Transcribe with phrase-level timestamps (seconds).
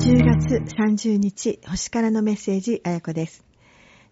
[0.00, 3.44] 10月30日、星からのメッセージ、あやこです。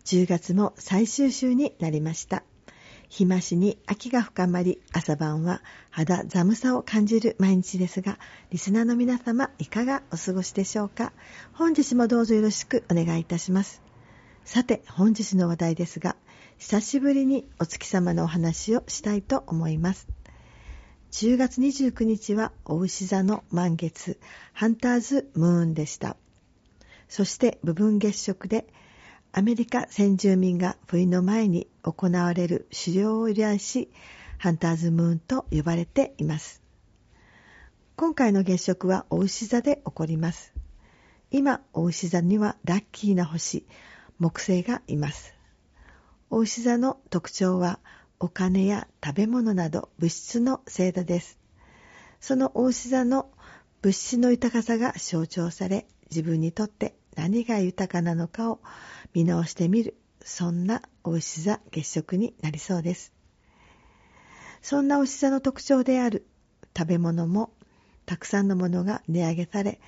[0.05, 2.43] 10月も最終週になりました。
[3.09, 8.19] 日増しに秋が深まり、朝晩は肌寒さを感じる毎日ですが、
[8.51, 11.15] リスナーの皆様、いかがお過ごしでしょうか？
[11.55, 13.81] 本日もどうぞよろしくお願いいたします。
[14.45, 16.17] さて、本日の話題ですが、
[16.59, 20.07] 久しぶりにお月様のお話をしたいと思います。
[21.11, 24.19] 10月29日はお牛座の満月、
[24.53, 26.17] ハンターズムーンでした。
[27.09, 28.67] そして部分月食で
[29.33, 33.91] アメリカ先住民が冬の前に行われる狩猟を依頼し、
[34.37, 36.63] ハンターズムーンと呼ばれています。
[37.97, 40.53] 今回の月食はお牛座で起こります。
[41.31, 43.67] 今、お牛座にはラッキーな星、
[44.19, 45.35] 木星がいます。
[46.31, 47.81] お牛座の特徴は、
[48.21, 51.39] お金や食べ物など物質の制度です。
[52.21, 53.31] その大志座の
[53.81, 58.61] 物質の豊かさが象徴され、自分にとって何が豊かなのかを
[59.15, 63.13] 見直してみる、そんな大志座月食になりそうです。
[64.63, 66.27] そんなおし座の特徴である
[66.77, 67.53] 食べ物も
[68.05, 69.81] たくさんのものが値上げされ、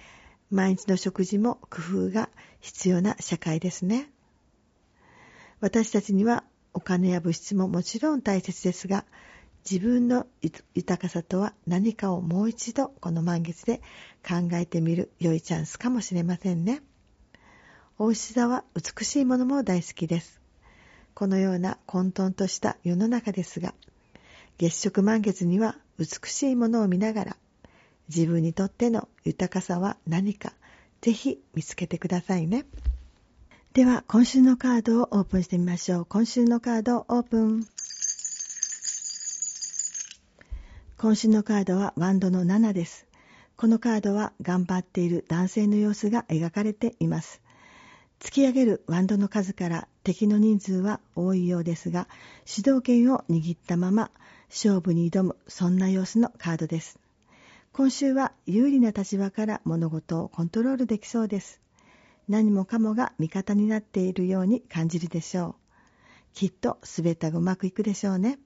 [0.51, 2.29] 毎日の食事も工夫が
[2.61, 4.09] 必要な社会ですね。
[5.61, 6.45] 私たちには
[6.81, 9.05] お金や物質ももちろん大切ですが、
[9.71, 10.27] 自分の
[10.75, 13.83] 豊かさとは何かをもう一度この満月で
[14.27, 16.81] 考えてみる良いチャンスかもしれませんね。
[17.99, 20.41] 大牛座は美しいものも大好きです。
[21.13, 23.75] このような混沌とした世の中ですが、
[24.57, 27.37] 月食満月には美しいものを見ながら、
[28.09, 30.55] 自分にとっての豊かさは何か、
[31.03, 32.65] ぜひ見つけてくださいね。
[33.73, 36.05] では、今週のカードをオープンしてみましょう。
[36.05, 37.65] 今週のカードオープン。
[40.99, 43.07] 今週のカードはワンドの7です。
[43.57, 47.41] このカードは頑張っている男性の様子が描かれています。
[48.19, 52.09] 突き上げるワンドの数から敵の人数は多いようですが、
[52.47, 54.11] 主導権を握ったまま
[54.49, 56.99] 勝負に挑む、そんな様子のカードです。
[57.73, 61.61] 今週は有利な立場から物事をコントロールできそうです。
[62.31, 65.55] 何もかもが味方になっているように感じるでしょう。
[66.33, 68.39] きっと全てがうまくいくでしょうね。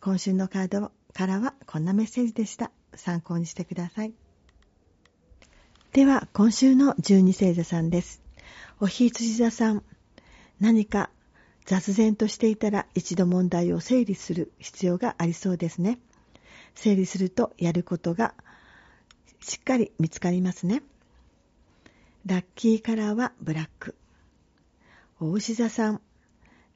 [0.00, 2.70] 今週のカードからはこんなメッセージでした。
[2.94, 4.14] 参考にしてください。
[5.92, 8.22] では、今週の十二星座さんです。
[8.80, 9.84] おひつじ座さん、
[10.58, 11.10] 何か
[11.66, 15.98] 雑然としていたら一度問題を整理する必要がありそうですね。
[16.74, 18.32] 整理するとやることが
[19.42, 20.82] しっかり見つかりますね。
[22.26, 23.94] ラッキーカラーはブラック。
[25.20, 26.00] 大牛座さん、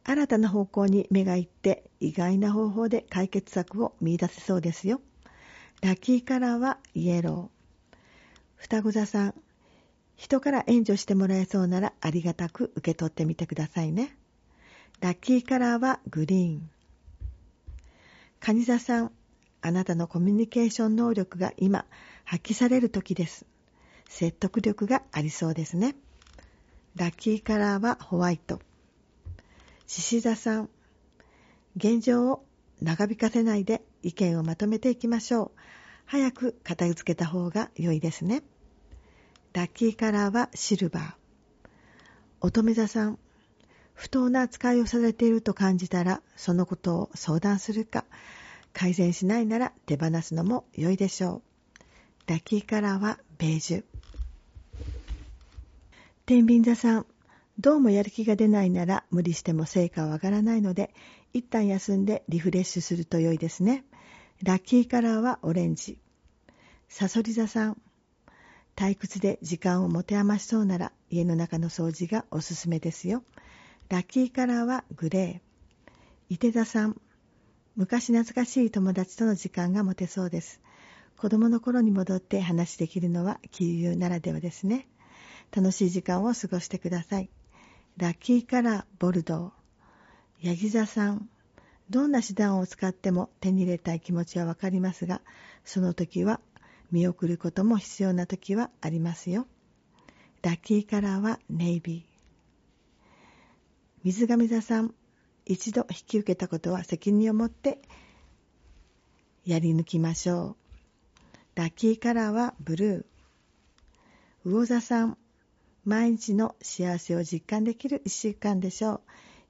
[0.05, 5.01] 新たな方向に目がいって意外な方法で解決策を見出せそうですよ。
[5.81, 7.97] ラッキーカラーはイエロー。
[8.57, 9.35] 双子座さん、
[10.17, 14.15] 人から援助してもらえそうならありがたく受け取ってみてくださいね。
[15.01, 16.71] ラッキーカラーはグリーン。
[18.41, 19.13] 蟹座さん、
[19.63, 21.87] あなたのコミュニケーション能力が今
[22.27, 23.47] 発揮される時です。
[24.09, 25.95] 説得力がありそうですね。
[26.97, 28.61] ラッキーカラーはホワイト。
[29.87, 30.71] 獅子座さん、
[31.77, 32.45] 現状を
[32.83, 35.61] 長引かせないで意見をまとめていきましょう。
[36.07, 38.43] 早く片付けた方が良いですね。
[39.53, 41.15] ラッキーカラーはシルバー。
[42.41, 43.19] 乙女座さん、
[43.95, 48.05] 不当な扱いをされていると感じたら、そのことを相談するか、
[48.73, 51.43] 改善しないなら手放すのも良いでしょ
[52.27, 52.31] う。
[52.31, 53.98] ラッキーカラーはベージュ。
[56.29, 57.07] 天秤座さん、
[57.59, 60.93] どうもやる気が出ないなら無理しても成果は上がらないので、
[61.33, 63.87] 一旦休んでリフレッシュすると良いですね。
[64.43, 65.99] ラッキーカラーはオレンジ。
[66.87, 67.81] サソリ座さん、
[68.77, 73.25] 退屈で時間を持て余しそうなら家の中の掃除がおすすめですよ。
[73.89, 75.95] ラッキーカラーはグレー。
[76.29, 77.01] 伊手座さん、
[77.75, 80.61] 昔懐かしい友達との時間が持てそうです。
[81.17, 84.89] 子供の頃に戻って話できるのは金融ならではですね。
[85.55, 87.31] 楽しい時間を過ごしてください。
[87.97, 90.49] ラッキーカラー、ボルドー。
[90.49, 91.29] ヤギ座さん。
[91.91, 95.23] どんな手段を使っても手に入れたい気持ちはわかりますが、
[95.65, 96.41] その時は
[96.93, 99.47] 見送ることも必要な時はありますよ。
[100.43, 102.19] ラッキーカラーはネイビー。
[104.05, 104.95] 水亀座さん。
[105.51, 107.81] 一度引き受けたことは責任を持って
[109.47, 110.57] やり抜きましょう。
[111.55, 114.51] ラッキーカラーはブルー。
[114.51, 115.17] 魚座さん。
[115.89, 119.01] 毎日の幸せを実感できる1週間でしょう。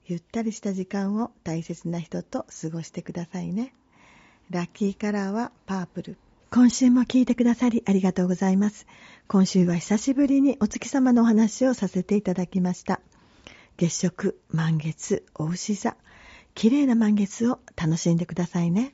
[0.05, 3.73] ゆったりした時間を大切な人と過ごしてくださいね。
[4.49, 6.17] ラッキーカラーはパープル。
[6.49, 8.87] 今週も聞いてくださりありがとうございます。
[9.27, 13.01] 今週は久しぶりにお月様のお話をさせていただきました。
[13.75, 15.97] 月食、満月、お牛座、
[16.55, 18.93] 綺麗な満月を楽しんでくださいね。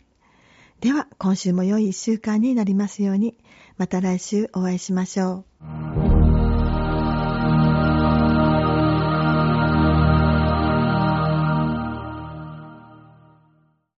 [0.82, 3.38] では、今週も良い一週間になりますように、
[3.78, 5.85] また来週お会いしましょう。